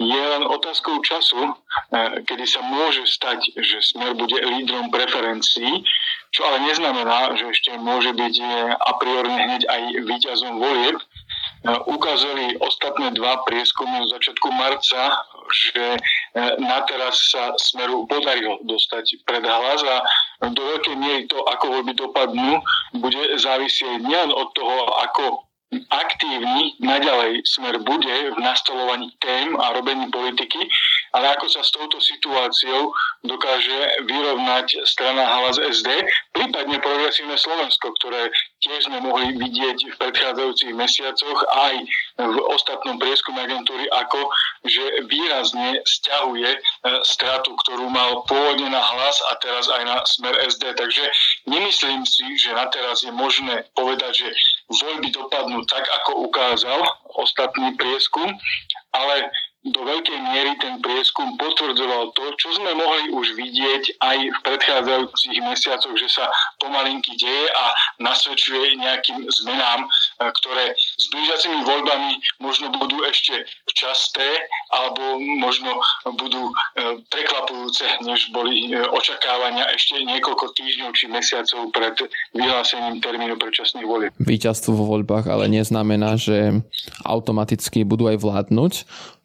je 0.00 0.16
len 0.16 0.48
otázkou 0.48 1.04
času, 1.04 1.52
eh, 1.92 2.24
kedy 2.24 2.44
sa 2.48 2.64
môže 2.64 3.04
stať, 3.04 3.52
že 3.60 3.84
smer 3.84 4.16
bude 4.16 4.40
lídrom 4.40 4.88
preferencií, 4.88 5.84
čo 6.32 6.40
ale 6.48 6.64
neznamená, 6.64 7.36
že 7.36 7.52
ešte 7.52 7.76
môže 7.76 8.16
byť 8.16 8.34
eh, 8.40 8.48
a 8.72 8.90
priori 8.96 9.28
hneď 9.28 9.68
aj 9.68 9.82
víťazom 10.08 10.56
volieb. 10.56 10.96
Eh, 11.60 11.80
ukázali 11.92 12.56
ostatné 12.56 13.12
dva 13.12 13.44
prieskumy 13.44 14.08
z 14.08 14.16
začiatku 14.16 14.48
marca, 14.48 15.12
že 15.52 16.00
eh, 16.00 16.56
na 16.56 16.80
teraz 16.88 17.20
sa 17.28 17.52
Smeru 17.60 18.08
podarilo 18.08 18.64
dostať 18.64 19.20
pred 19.28 19.44
hlas 19.44 19.84
a 19.84 20.00
do 20.48 20.56
veľkej 20.56 20.96
miery 20.96 21.28
to, 21.28 21.36
ako 21.36 21.68
voľby 21.68 21.92
dopadnú, 22.00 22.64
bude 22.96 23.20
závisieť 23.36 24.00
nielen 24.00 24.32
od 24.32 24.48
toho, 24.56 24.88
ako 25.04 25.24
aktívny 25.92 26.74
naďalej 26.82 27.46
smer 27.46 27.78
bude 27.84 28.16
v 28.34 28.38
nastolovaní 28.42 29.12
tém 29.22 29.54
a 29.54 29.76
robení 29.76 30.10
politiky, 30.10 30.58
ale 31.12 31.26
ako 31.34 31.46
sa 31.50 31.62
s 31.64 31.74
touto 31.74 31.98
situáciou 31.98 32.92
dokáže 33.26 34.06
vyrovnať 34.06 34.86
strana 34.86 35.26
Hlas 35.26 35.58
SD, 35.58 35.88
prípadne 36.32 36.78
progresívne 36.78 37.34
Slovensko, 37.34 37.92
ktoré 37.98 38.30
tiež 38.60 38.86
sme 38.86 39.00
mohli 39.02 39.34
vidieť 39.34 39.78
v 39.90 39.98
predchádzajúcich 39.98 40.72
mesiacoch 40.76 41.38
aj 41.48 41.74
v 42.20 42.36
ostatnom 42.52 43.00
prieskume 43.00 43.40
agentúry 43.40 43.88
ako, 43.90 44.20
že 44.68 44.84
výrazne 45.08 45.80
stiahuje 45.88 46.50
e, 46.52 46.58
stratu, 47.02 47.56
ktorú 47.64 47.88
mal 47.88 48.22
pôvodne 48.28 48.68
na 48.68 48.80
hlas 48.80 49.16
a 49.32 49.40
teraz 49.40 49.66
aj 49.72 49.82
na 49.84 49.96
smer 50.04 50.34
SD. 50.46 50.76
Takže 50.76 51.04
nemyslím 51.48 52.04
si, 52.04 52.24
že 52.36 52.52
na 52.52 52.68
teraz 52.68 53.00
je 53.00 53.12
možné 53.12 53.64
povedať, 53.72 54.28
že 54.28 54.30
voľby 54.70 55.08
dopadnú 55.10 55.64
tak, 55.66 55.84
ako 56.02 56.28
ukázal 56.28 56.80
ostatný 57.16 57.74
prieskum, 57.80 58.28
ale 58.92 59.30
do 59.60 59.84
veľkej 59.84 60.18
miery 60.24 60.56
ten 60.56 60.80
prieskum 60.80 61.36
potvrdzoval 61.36 62.16
to, 62.16 62.24
čo 62.40 62.48
sme 62.56 62.72
mohli 62.72 63.12
už 63.12 63.36
vidieť 63.36 64.00
aj 64.00 64.18
v 64.32 64.38
predchádzajúcich 64.40 65.36
mesiacoch, 65.44 65.92
že 66.00 66.08
sa 66.08 66.32
pomalinky 66.56 67.12
deje 67.20 67.44
a 67.52 67.64
nasvedčuje 68.00 68.80
nejakým 68.80 69.28
zmenám, 69.28 69.84
e, 69.84 69.88
ktoré 70.40 70.72
s 70.72 71.04
blížiacimi 71.12 71.60
voľbami 71.68 72.12
možno 72.40 72.72
budú 72.72 73.04
ešte 73.04 73.44
časté 73.76 74.48
alebo 74.72 75.20
možno 75.20 75.76
budú 76.16 76.48
prekvapujúce, 77.08 77.84
než 78.04 78.30
boli 78.34 78.70
e, 78.70 78.80
očakávania 78.80 79.68
ešte 79.74 80.00
niekoľko 80.02 80.52
týždňov 80.56 80.90
či 80.96 81.06
mesiacov 81.08 81.70
pred 81.70 81.94
vyhlásením 82.34 82.98
termínu 82.98 83.36
predčasných 83.36 83.86
volieb. 83.86 84.10
Výťazstvo 84.20 84.74
vo 84.74 84.84
voľbách 84.96 85.30
ale 85.30 85.50
neznamená, 85.50 86.16
že 86.16 86.60
automaticky 87.06 87.86
budú 87.86 88.10
aj 88.10 88.18
vládnuť. 88.20 88.72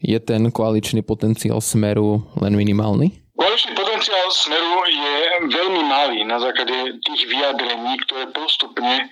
Je 0.04 0.18
ten 0.22 0.50
koaličný 0.54 1.02
potenciál 1.02 1.60
smeru 1.60 2.24
len 2.40 2.54
minimálny? 2.54 3.26
Koaličný 3.36 3.76
potenciál 3.76 4.32
smeru 4.32 4.88
je 4.88 5.16
veľmi 5.52 5.82
malý 5.92 6.20
na 6.24 6.40
základe 6.40 7.04
tých 7.04 7.22
vyjadrení, 7.28 8.00
ktoré 8.08 8.32
postupne 8.32 8.96
e, 8.96 9.04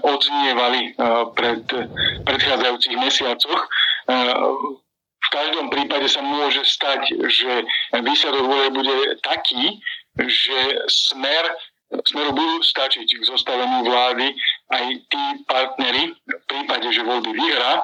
odznievali 0.00 0.82
e, 0.88 0.90
pred 1.36 1.62
predchádzajúcich 2.24 2.96
mesiacoch. 2.96 3.60
E, 3.60 3.68
v 5.28 5.34
každom 5.36 5.68
prípade 5.68 6.08
sa 6.08 6.24
môže 6.24 6.64
stať, 6.64 7.12
že 7.28 7.52
výsledok 7.92 8.44
volie 8.48 8.70
bude 8.72 8.96
taký, 9.20 9.76
že 10.16 10.58
smer 10.88 11.44
Smeru 11.88 12.36
budú 12.36 12.60
stačiť 12.60 13.08
k 13.16 13.22
zostaveniu 13.24 13.80
vlády 13.80 14.36
aj 14.68 14.84
tí 15.08 15.24
partnery, 15.48 16.12
v 16.12 16.44
prípade, 16.44 16.84
že 16.92 17.00
voľby 17.00 17.32
vyhrá, 17.32 17.80
e, 17.80 17.82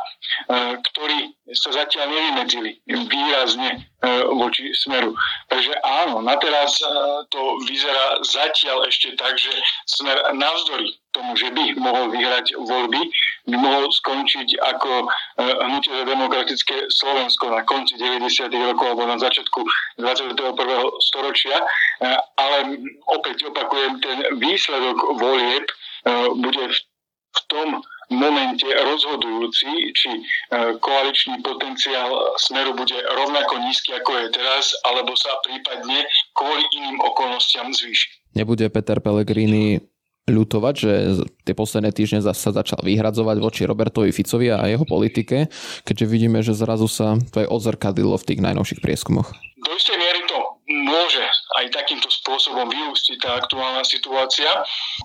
ktorí 0.76 1.32
sa 1.56 1.72
zatiaľ 1.72 2.12
nevymedzili 2.12 2.84
výrazne 2.84 3.70
e, 3.72 3.78
voči 4.36 4.76
Smeru. 4.76 5.16
Takže 5.48 5.72
áno, 5.80 6.20
na 6.20 6.36
teraz 6.36 6.84
e, 6.84 6.88
to 7.32 7.56
vyzerá 7.64 8.20
zatiaľ 8.20 8.84
ešte 8.92 9.16
tak, 9.16 9.40
že 9.40 9.56
Smer 9.88 10.20
navzdory 10.36 11.00
tomu, 11.16 11.32
že 11.40 11.48
by 11.48 11.72
mohol 11.80 12.12
vyhrať 12.12 12.60
voľby, 12.60 13.08
by 13.44 13.56
mohol 13.60 13.92
skončiť 13.92 14.56
ako 14.56 15.08
hnutie 15.38 15.92
za 15.92 16.04
demokratické 16.08 16.88
Slovensko 16.88 17.52
na 17.52 17.60
konci 17.68 18.00
90. 18.00 18.48
rokov 18.72 18.96
alebo 18.96 19.04
na 19.04 19.20
začiatku 19.20 19.60
21. 20.00 20.56
storočia. 21.04 21.56
Ale 22.40 22.80
opäť 23.04 23.44
opakujem, 23.52 24.00
ten 24.00 24.18
výsledok 24.40 24.96
volieb 25.20 25.68
bude 26.40 26.64
v 27.34 27.40
tom 27.50 27.84
momente 28.12 28.68
rozhodujúci, 28.68 29.70
či 29.96 30.10
koaličný 30.80 31.40
potenciál 31.40 32.36
smeru 32.36 32.76
bude 32.76 32.94
rovnako 32.96 33.64
nízky, 33.64 33.96
ako 33.96 34.12
je 34.24 34.26
teraz, 34.38 34.76
alebo 34.88 35.16
sa 35.16 35.32
prípadne 35.40 36.04
kvôli 36.36 36.64
iným 36.80 37.00
okolnostiam 37.00 37.72
zvýši. 37.72 38.36
Nebude 38.36 38.68
Peter 38.68 39.00
Pellegrini 39.00 39.80
ľutovať, 40.24 40.74
že 40.74 40.92
tie 41.44 41.52
posledné 41.52 41.92
týždne 41.92 42.24
sa 42.24 42.32
začal 42.32 42.80
vyhradzovať 42.80 43.36
voči 43.40 43.62
Robertovi 43.68 44.08
Ficovi 44.08 44.48
a 44.48 44.64
jeho 44.64 44.88
politike, 44.88 45.52
keďže 45.84 46.06
vidíme, 46.08 46.40
že 46.40 46.56
zrazu 46.56 46.88
sa 46.88 47.20
to 47.32 47.44
aj 47.44 47.48
odzrkadilo 47.52 48.16
v 48.16 48.26
tých 48.32 48.40
najnovších 48.40 48.80
prieskumoch. 48.80 49.28
Do 49.60 49.70
istej 49.76 49.96
miery 50.00 50.24
to 50.24 50.38
môže 50.88 51.24
aj 51.60 51.76
takýmto 51.76 52.08
spôsobom 52.08 52.68
vyústiť 52.72 53.20
tá 53.20 53.36
aktuálna 53.36 53.84
situácia, 53.84 54.48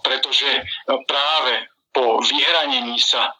pretože 0.07 0.47
práve 0.87 1.67
po 1.91 2.23
vyhranení 2.23 2.95
sa 3.01 3.35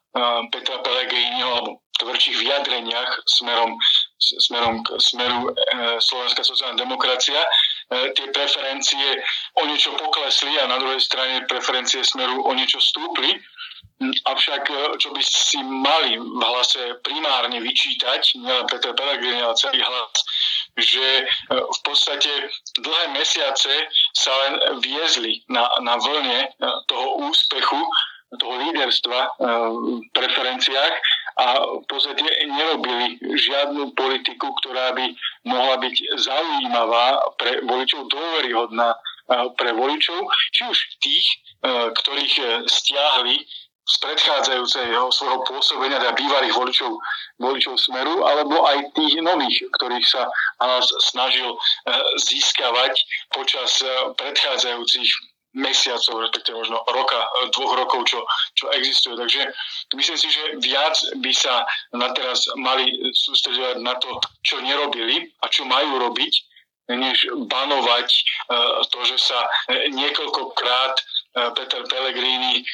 Petra 0.52 0.84
Pellegriniho 0.84 1.50
alebo 1.54 1.72
tvrdších 2.00 2.38
vyjadreniach 2.40 3.12
smerom, 3.28 3.76
smerom 4.18 4.82
k 4.88 4.96
smeru 5.04 5.52
e, 5.52 6.00
Slovenská 6.00 6.42
sociálna 6.48 6.80
demokracia. 6.80 7.44
E, 7.90 8.14
tie 8.14 8.30
preferencie 8.30 9.18
o 9.58 9.66
niečo 9.66 9.90
poklesli 9.98 10.54
a 10.62 10.70
na 10.70 10.78
druhej 10.78 11.02
strane 11.02 11.42
preferencie 11.50 12.06
smeru 12.06 12.46
o 12.46 12.54
niečo 12.54 12.78
stúpli. 12.78 13.34
Avšak, 14.30 14.64
e, 14.70 14.78
čo 15.02 15.10
by 15.10 15.22
si 15.26 15.58
mali 15.66 16.22
v 16.22 16.38
hlase 16.38 17.02
primárne 17.02 17.58
vyčítať, 17.58 18.38
nielen 18.46 18.70
Peter 18.70 18.94
Pellegrini, 18.94 19.42
ale 19.42 19.58
celý 19.58 19.82
hlas, 19.82 20.22
že 20.78 21.02
e, 21.02 21.24
v 21.50 21.80
podstate 21.82 22.30
dlhé 22.78 23.06
mesiace 23.18 23.74
sa 24.14 24.32
len 24.46 24.54
viezli 24.86 25.42
na, 25.50 25.66
na 25.82 25.98
vlne 25.98 26.46
toho 26.86 27.26
úspechu, 27.26 27.82
toho 28.38 28.54
líderstva 28.70 29.42
v 29.42 30.06
preferenciách 30.14 30.96
a 31.40 31.46
v 31.80 31.86
podstate 31.88 32.20
nerobili 32.52 33.16
žiadnu 33.24 33.96
politiku, 33.96 34.52
ktorá 34.60 34.92
by 34.92 35.08
mohla 35.48 35.80
byť 35.80 35.96
zaujímavá 36.20 37.24
pre 37.40 37.64
voličov, 37.64 38.12
dôveryhodná 38.12 38.92
pre 39.56 39.72
voličov, 39.72 40.20
či 40.52 40.62
už 40.68 40.78
tých, 41.00 41.28
ktorých 41.96 42.68
stiahli 42.68 43.40
z 43.90 43.96
predchádzajúceho 44.06 45.10
svojho 45.10 45.40
pôsobenia, 45.50 45.98
teda 45.98 46.14
bývalých 46.14 46.54
voličov, 46.54 46.92
voličov 47.42 47.74
Smeru, 47.80 48.22
alebo 48.22 48.62
aj 48.70 48.94
tých 48.94 49.18
nových, 49.24 49.66
ktorých 49.80 50.06
sa 50.06 50.30
nás 50.62 50.86
snažil 51.10 51.58
získavať 52.22 52.94
počas 53.34 53.82
predchádzajúcich 54.20 55.10
mesiacov, 55.54 56.30
respektíve 56.30 56.62
možno 56.62 56.84
roka, 56.94 57.20
eh, 57.20 57.50
dvoch 57.54 57.74
rokov, 57.78 58.06
čo, 58.06 58.20
čo 58.54 58.70
existuje. 58.74 59.18
Takže 59.18 59.42
myslím 59.96 60.18
si, 60.18 60.28
že 60.30 60.44
viac 60.62 60.96
by 61.22 61.32
sa 61.34 61.66
na 61.94 62.14
teraz 62.14 62.46
mali 62.58 62.94
sústredovať 63.14 63.82
na 63.82 63.98
to, 63.98 64.22
čo 64.46 64.62
nerobili 64.62 65.30
a 65.42 65.46
čo 65.50 65.66
majú 65.66 66.10
robiť, 66.10 66.34
než 66.90 67.30
banovať 67.46 68.10
to, 68.90 69.00
že 69.06 69.18
sa 69.22 69.46
niekoľkokrát 69.94 70.98
Peter 71.54 71.86
Pellegrini 71.86 72.66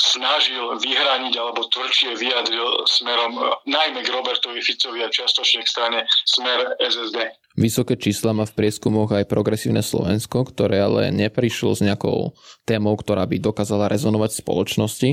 snažil 0.00 0.80
vyhraniť 0.80 1.34
alebo 1.36 1.68
tvrdšie 1.68 2.16
vyjadril 2.16 2.88
smerom 2.88 3.32
e, 3.36 3.42
najmä 3.68 4.00
k 4.00 4.12
Robertovi 4.12 4.64
Ficovi 4.64 5.04
a 5.04 5.12
čiastočne 5.12 5.60
k 5.64 5.68
strane 5.68 5.98
smer 6.24 6.76
SSD. 6.80 7.36
Vysoké 7.52 8.00
čísla 8.00 8.32
má 8.32 8.48
v 8.48 8.56
prieskumoch 8.56 9.12
aj 9.12 9.28
progresívne 9.28 9.84
Slovensko, 9.84 10.48
ktoré 10.48 10.80
ale 10.80 11.12
neprišlo 11.12 11.76
s 11.76 11.84
nejakou 11.84 12.32
témou, 12.64 12.96
ktorá 12.96 13.28
by 13.28 13.36
dokázala 13.36 13.92
rezonovať 13.92 14.32
v 14.32 14.40
spoločnosti. 14.40 15.10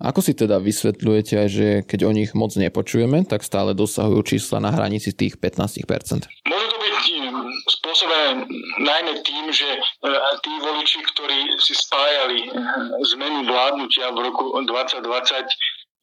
Ako 0.00 0.24
si 0.24 0.32
teda 0.32 0.62
vysvetľujete, 0.62 1.36
že 1.50 1.66
keď 1.84 2.00
o 2.08 2.12
nich 2.14 2.32
moc 2.32 2.54
nepočujeme, 2.54 3.26
tak 3.26 3.44
stále 3.44 3.74
dosahujú 3.74 4.22
čísla 4.22 4.62
na 4.62 4.70
hranici 4.72 5.12
tých 5.12 5.36
15%? 5.36 6.30
Môže 6.46 6.66
to 6.70 6.76
byť 6.78 6.94
spôsobené 8.00 8.48
najmä 8.80 9.12
tým, 9.20 9.52
že 9.52 9.68
e, 9.68 9.80
tí 10.40 10.52
voliči, 10.64 11.04
ktorí 11.12 11.60
si 11.60 11.76
spájali 11.76 12.48
e, 12.48 12.50
zmenu 13.12 13.44
vládnutia 13.44 14.08
v 14.16 14.24
roku 14.24 14.56
2020 14.56 15.04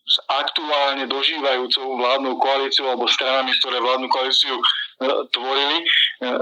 s 0.07 0.15
aktuálne 0.29 1.09
dožívajúcou 1.09 1.97
vládnou 1.97 2.37
koalíciou 2.37 2.93
alebo 2.93 3.09
stranami, 3.09 3.49
ktoré 3.59 3.81
vládnu 3.81 4.07
koalíciu 4.13 4.55
e, 4.55 4.65
tvorili, 5.33 5.77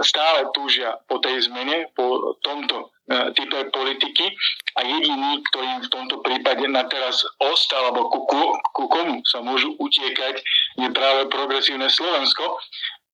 stále 0.04 0.52
túžia 0.52 1.00
po 1.08 1.24
tej 1.24 1.48
zmene, 1.48 1.88
po 1.96 2.36
tomto 2.44 2.92
type 3.38 3.70
politiky. 3.70 4.34
A 4.76 4.84
jediný, 4.84 5.40
ktorým 5.52 5.88
v 5.88 5.92
tomto 5.94 6.20
prípade 6.20 6.68
na 6.68 6.84
teraz 6.90 7.24
ostal, 7.40 7.94
alebo 7.94 8.12
ku, 8.12 8.28
ku 8.76 8.84
komu 8.92 9.24
sa 9.24 9.40
môžu 9.40 9.72
utiekať, 9.80 10.42
je 10.84 10.88
práve 10.92 11.32
progresívne 11.32 11.88
Slovensko 11.88 12.60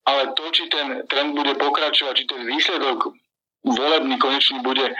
ale 0.06 0.34
to, 0.34 0.44
či 0.52 0.66
ten 0.70 1.06
trend 1.06 1.38
bude 1.38 1.54
pokračovať, 1.58 2.14
či 2.18 2.26
ten 2.26 2.42
výsledok 2.46 3.14
volebný 3.62 4.18
konečný 4.18 4.60
bude 4.66 4.90
e, 4.90 4.94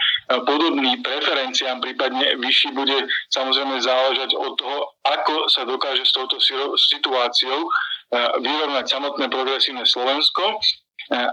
podobný 0.46 1.02
preferenciám, 1.02 1.82
prípadne 1.82 2.38
vyšší 2.38 2.70
bude 2.78 3.10
samozrejme 3.34 3.82
záležať 3.82 4.38
od 4.38 4.54
toho, 4.54 4.78
ako 5.02 5.50
sa 5.50 5.66
dokáže 5.66 6.06
s 6.06 6.14
touto 6.14 6.38
situáciou 6.78 7.66
e, 7.66 7.70
vyrovnať 8.38 8.86
samotné 8.86 9.26
progresívne 9.26 9.82
Slovensko, 9.82 10.42
e, 10.46 10.56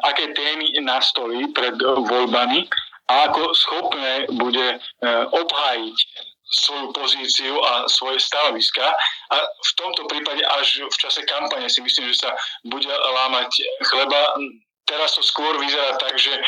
aké 0.10 0.34
témy 0.34 0.82
nastolí 0.82 1.54
pred 1.54 1.78
voľbami 1.86 2.66
a 3.10 3.14
ako 3.30 3.58
schopné 3.58 4.30
bude 4.38 4.78
obhájiť 5.34 5.98
svoju 6.50 6.90
pozíciu 6.94 7.54
a 7.62 7.86
svoje 7.86 8.18
stanoviska 8.20 8.86
a 9.30 9.38
v 9.46 9.72
tomto 9.78 10.10
prípade 10.10 10.42
až 10.42 10.82
v 10.82 10.98
čase 10.98 11.22
kampane 11.30 11.70
si 11.70 11.82
myslím, 11.86 12.10
že 12.10 12.26
sa 12.26 12.32
bude 12.66 12.90
lámať 12.90 13.50
chleba. 13.86 14.22
Teraz 14.90 15.14
to 15.14 15.22
skôr 15.22 15.54
vyzerá 15.62 16.02
tak, 16.02 16.18
že 16.18 16.34
e, 16.34 16.42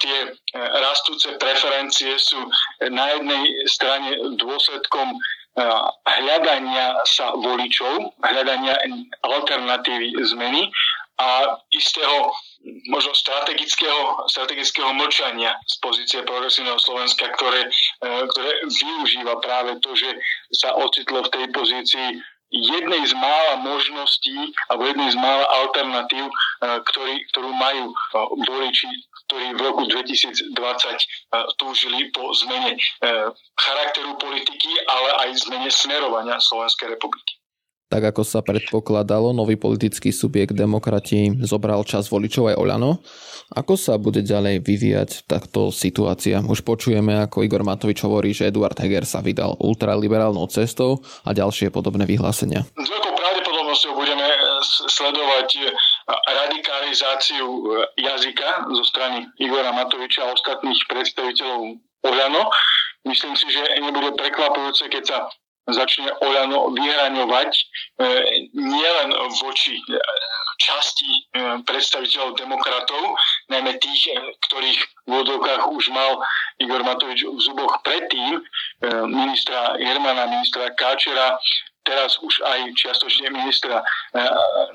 tie 0.00 0.16
e, 0.24 0.28
rastúce 0.56 1.36
preferencie 1.36 2.16
sú 2.16 2.40
na 2.88 3.12
jednej 3.12 3.44
strane 3.68 4.16
dôsledkom 4.40 5.12
e, 5.12 5.16
hľadania 6.08 6.96
sa 7.04 7.36
voličov, 7.36 8.16
hľadania 8.24 8.80
alternatívy 9.20 10.16
zmeny 10.24 10.72
a 11.18 11.58
istého 11.70 12.34
možno 12.88 13.14
strategického, 13.14 14.24
strategického 14.26 14.90
mlčania 14.96 15.54
z 15.68 15.76
pozície 15.78 16.20
progresívneho 16.24 16.80
Slovenska, 16.80 17.28
ktoré, 17.36 17.68
e, 17.68 18.08
ktoré 18.34 18.50
využíva 18.66 19.38
práve 19.44 19.78
to, 19.84 19.92
že 19.94 20.08
sa 20.56 20.72
ocitlo 20.74 21.22
v 21.28 21.32
tej 21.32 21.46
pozícii 21.52 22.08
jednej 22.54 23.02
z 23.02 23.14
mála 23.18 23.58
možností 23.66 24.54
alebo 24.70 24.86
jednej 24.86 25.10
z 25.10 25.16
mála 25.18 25.44
alternatív, 25.64 26.24
e, 26.26 26.34
ktorý, 26.88 27.14
ktorú 27.34 27.50
majú 27.52 27.84
e, 27.92 27.96
voliči, 28.48 28.90
ktorí 29.28 29.46
v 29.56 29.60
roku 29.64 29.82
2020 29.88 30.52
túžili 31.56 32.12
po 32.12 32.28
zmene 32.36 32.76
charakteru 33.56 34.20
politiky, 34.20 34.68
ale 34.84 35.08
aj 35.24 35.48
zmene 35.48 35.72
smerovania 35.72 36.36
Slovenskej 36.36 36.92
republiky. 36.92 37.40
Tak 37.92 38.16
ako 38.16 38.22
sa 38.24 38.40
predpokladalo, 38.40 39.36
nový 39.36 39.54
politický 39.60 40.10
subjekt 40.10 40.56
demokrati 40.56 41.30
zobral 41.44 41.84
čas 41.84 42.08
voličov 42.10 42.50
aj 42.50 42.58
Oľano. 42.58 43.04
Ako 43.54 43.76
sa 43.76 44.00
bude 44.00 44.24
ďalej 44.24 44.64
vyvíjať 44.64 45.28
takto 45.28 45.68
situácia? 45.68 46.40
Už 46.40 46.64
počujeme, 46.64 47.20
ako 47.22 47.44
Igor 47.44 47.62
Matovič 47.62 48.00
hovorí, 48.02 48.32
že 48.32 48.48
Eduard 48.48 48.74
Heger 48.74 49.04
sa 49.04 49.20
vydal 49.20 49.54
ultraliberálnou 49.60 50.48
cestou 50.48 51.04
a 51.22 51.30
ďalšie 51.36 51.68
podobné 51.68 52.08
vyhlásenia. 52.08 52.64
S 52.64 52.88
veľkou 52.88 53.14
pravdepodobnosťou 53.14 53.92
budeme 53.94 54.26
sledovať 54.90 55.48
radikalizáciu 56.24 57.46
jazyka 58.00 58.64
zo 58.74 58.84
strany 58.88 59.28
Igora 59.38 59.76
Matoviča 59.76 60.24
a 60.24 60.32
ostatných 60.32 60.80
predstaviteľov 60.88 61.78
Oľano. 62.00 62.48
Myslím 63.04 63.36
si, 63.36 63.52
že 63.52 63.60
nebude 63.84 64.16
prekvapujúce, 64.16 64.88
keď 64.88 65.04
sa 65.04 65.18
začne 65.72 66.12
Oľano 66.20 66.76
vyhraňovať 66.76 67.50
e, 67.56 67.62
nielen 68.52 69.10
voči 69.40 69.80
e, 69.80 69.82
časti 70.60 71.08
e, 71.08 71.20
predstaviteľov 71.64 72.36
demokratov, 72.36 73.16
najmä 73.48 73.80
tých, 73.80 74.12
ktorých 74.44 74.80
v 75.08 75.08
vodokách 75.08 75.64
už 75.72 75.88
mal 75.88 76.20
Igor 76.60 76.84
Matovič 76.84 77.24
v 77.24 77.40
zuboch 77.40 77.80
predtým, 77.84 78.40
ministra 79.08 79.76
Jermana, 79.76 80.28
ministra 80.28 80.72
Káčera, 80.76 81.36
teraz 81.84 82.16
už 82.24 82.40
aj 82.40 82.72
čiastočne 82.80 83.28
ministra 83.28 83.84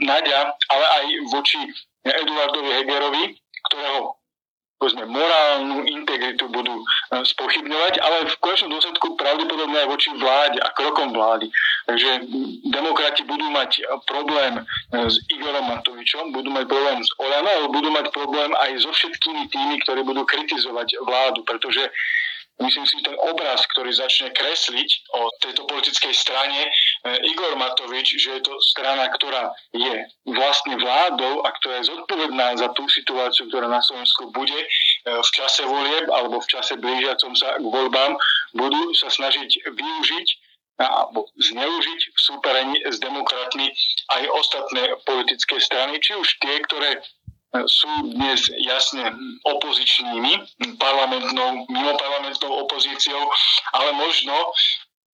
Nadia, 0.03 0.53
ale 0.69 0.85
aj 1.01 1.05
voči 1.33 1.57
Eduardovi 2.05 2.69
Hegerovi, 2.77 3.23
ktorého 3.69 4.18
povedzme, 4.79 5.03
morálnu 5.11 5.83
integritu 5.83 6.47
budú 6.47 6.71
e, 6.71 6.83
spochybňovať, 7.27 7.93
ale 7.99 8.31
v 8.31 8.35
konečnom 8.39 8.71
dôsledku 8.71 9.19
pravdepodobne 9.19 9.75
aj 9.75 9.91
voči 9.91 10.09
vláde 10.15 10.59
a 10.63 10.71
krokom 10.71 11.11
vlády. 11.11 11.51
Takže 11.85 12.09
demokrati 12.71 13.27
budú 13.27 13.43
mať 13.51 13.83
problém 14.07 14.63
e, 14.63 14.63
s 15.11 15.19
Igorom 15.27 15.67
Matovičom, 15.67 16.31
budú 16.31 16.49
mať 16.55 16.65
problém 16.71 17.03
s 17.03 17.11
Olano, 17.19 17.49
ale 17.51 17.67
budú 17.67 17.91
mať 17.91 18.07
problém 18.15 18.55
aj 18.55 18.79
so 18.79 18.91
všetkými 18.95 19.51
tými, 19.51 19.75
ktorí 19.83 20.01
budú 20.07 20.23
kritizovať 20.23 20.95
vládu, 21.03 21.43
pretože 21.43 21.83
myslím 22.63 22.85
si, 22.87 22.95
ten 23.03 23.15
obraz, 23.19 23.63
ktorý 23.75 23.91
začne 23.91 24.31
kresliť 24.31 24.89
o 25.15 25.27
tejto 25.43 25.67
politickej 25.67 26.13
strane 26.15 26.59
e, 26.63 26.69
Igor 26.99 27.55
Matovič, 27.55 28.19
že 28.19 28.39
je 28.39 28.41
to 28.43 28.53
strana, 28.59 29.07
ktorá 29.15 29.55
je 29.71 30.03
vlastne 30.27 30.75
vládou 30.75 31.47
a 31.47 31.49
ktorá 31.55 31.79
je 31.79 31.95
zodpovedná 31.95 32.59
za 32.59 32.67
tú 32.75 32.83
situáciu, 32.91 33.47
ktorá 33.47 33.71
na 33.71 33.79
Slovensku 33.79 34.35
bude 34.35 34.59
e, 34.59 34.67
v 35.07 35.29
čase 35.31 35.63
volieb 35.63 36.11
alebo 36.11 36.43
v 36.43 36.49
čase 36.51 36.75
blížiacom 36.75 37.31
sa 37.39 37.55
k 37.55 37.63
voľbám, 37.63 38.19
budú 38.51 38.91
sa 38.99 39.07
snažiť 39.07 39.71
využiť 39.71 40.27
alebo 40.79 41.27
zneužiť 41.35 41.99
v 42.15 42.19
súperení 42.19 42.77
s 42.87 43.03
demokratmi 43.03 43.67
aj 44.15 44.23
ostatné 44.31 44.95
politické 45.03 45.59
strany, 45.59 45.99
či 45.99 46.15
už 46.15 46.27
tie, 46.39 46.55
ktoré 46.67 47.03
sú 47.49 48.13
dnes 48.13 48.45
jasne 48.61 49.09
opozičnými, 49.41 50.33
parlamentnou, 50.77 51.65
mimo 51.67 51.93
parlamentnou 51.97 52.63
opozíciou, 52.63 53.25
ale 53.73 53.89
možno 53.97 54.53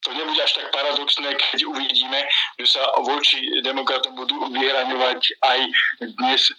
to 0.06 0.14
nebude 0.14 0.38
až 0.38 0.62
tak 0.62 0.70
paradoxné, 0.70 1.34
keď 1.34 1.66
uvidíme, 1.66 2.20
že 2.62 2.78
sa 2.78 2.82
voči 3.02 3.42
demokratom 3.66 4.14
budú 4.14 4.38
vyhraňovať 4.54 5.22
aj 5.42 5.60
dnes 6.22 6.42
e, 6.46 6.54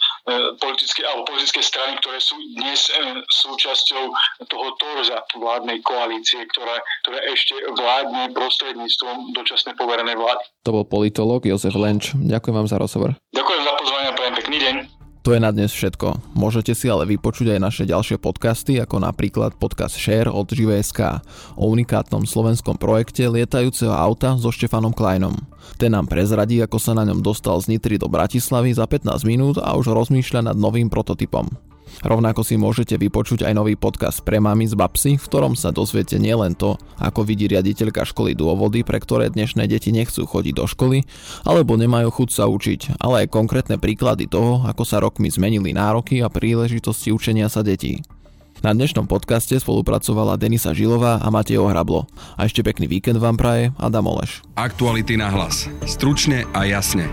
politické, 0.58 1.06
alebo 1.06 1.30
politické 1.30 1.62
strany, 1.62 1.94
ktoré 2.02 2.18
sú 2.18 2.34
dnes 2.58 2.90
e, 2.90 3.22
súčasťou 3.22 4.04
toho 4.50 4.68
torza 4.82 5.22
vládnej 5.38 5.78
koalície, 5.86 6.42
ktorá, 6.50 6.74
ktorá 7.06 7.22
ešte 7.30 7.54
vládne 7.70 8.34
prostredníctvom 8.34 9.30
dočasne 9.38 9.78
poverenej 9.78 10.18
vlády. 10.18 10.42
To 10.66 10.74
bol 10.74 10.84
politolog 10.84 11.46
Jozef 11.46 11.78
Lenč. 11.78 12.10
Ďakujem 12.18 12.54
vám 12.58 12.68
za 12.68 12.82
rozhovor. 12.82 13.14
Ďakujem 13.30 13.62
za 13.62 13.72
pozvanie 13.78 14.06
a 14.10 14.16
prajem 14.18 14.34
pekný 14.34 14.58
deň. 14.58 15.05
To 15.26 15.34
je 15.34 15.42
na 15.42 15.50
dnes 15.50 15.74
všetko. 15.74 16.38
Môžete 16.38 16.70
si 16.70 16.86
ale 16.86 17.02
vypočuť 17.02 17.50
aj 17.50 17.58
naše 17.58 17.82
ďalšie 17.82 18.14
podcasty, 18.22 18.78
ako 18.78 19.02
napríklad 19.02 19.58
podcast 19.58 19.98
Share 19.98 20.30
od 20.30 20.46
Živé.sk 20.46 21.18
o 21.58 21.66
unikátnom 21.66 22.22
slovenskom 22.22 22.78
projekte 22.78 23.26
lietajúceho 23.26 23.90
auta 23.90 24.38
so 24.38 24.54
Štefanom 24.54 24.94
Kleinom. 24.94 25.34
Ten 25.82 25.98
nám 25.98 26.06
prezradí, 26.06 26.62
ako 26.62 26.78
sa 26.78 26.94
na 26.94 27.02
ňom 27.02 27.26
dostal 27.26 27.58
z 27.58 27.74
Nitry 27.74 27.98
do 27.98 28.06
Bratislavy 28.06 28.70
za 28.70 28.86
15 28.86 29.26
minút 29.26 29.58
a 29.58 29.74
už 29.74 29.90
rozmýšľa 29.90 30.54
nad 30.54 30.56
novým 30.62 30.86
prototypom. 30.86 31.50
Rovnako 32.04 32.44
si 32.44 32.60
môžete 32.60 33.00
vypočuť 33.00 33.46
aj 33.48 33.52
nový 33.56 33.74
podcast 33.78 34.20
pre 34.20 34.36
mami 34.42 34.68
z 34.68 34.76
Babsy, 34.76 35.12
v 35.16 35.24
ktorom 35.24 35.56
sa 35.56 35.72
dozviete 35.72 36.20
nielen 36.20 36.52
to, 36.52 36.76
ako 37.00 37.24
vidí 37.24 37.48
riaditeľka 37.48 38.04
školy 38.04 38.36
dôvody, 38.36 38.84
pre 38.84 39.00
ktoré 39.00 39.32
dnešné 39.32 39.64
deti 39.70 39.94
nechcú 39.94 40.28
chodiť 40.28 40.54
do 40.56 40.66
školy, 40.68 41.08
alebo 41.48 41.80
nemajú 41.80 42.12
chuť 42.12 42.28
sa 42.28 42.44
učiť, 42.50 43.00
ale 43.00 43.24
aj 43.24 43.32
konkrétne 43.32 43.80
príklady 43.80 44.28
toho, 44.28 44.66
ako 44.68 44.82
sa 44.84 45.00
rokmi 45.00 45.32
zmenili 45.32 45.72
nároky 45.72 46.20
a 46.20 46.28
príležitosti 46.28 47.14
učenia 47.14 47.48
sa 47.48 47.64
detí. 47.64 48.04
Na 48.64 48.72
dnešnom 48.72 49.04
podcaste 49.04 49.52
spolupracovala 49.60 50.40
Denisa 50.40 50.72
Žilová 50.72 51.20
a 51.20 51.28
Matej 51.28 51.60
Ohrablo. 51.60 52.08
A 52.40 52.48
ešte 52.48 52.64
pekný 52.64 52.88
víkend 52.88 53.20
vám 53.20 53.36
praje 53.36 53.68
Adam 53.76 54.08
Oleš. 54.08 54.40
Aktuality 54.56 55.20
na 55.20 55.28
hlas. 55.28 55.68
Stručne 55.84 56.48
a 56.56 56.64
jasne. 56.64 57.04